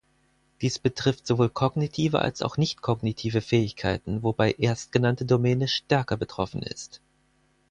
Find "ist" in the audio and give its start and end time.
6.63-7.01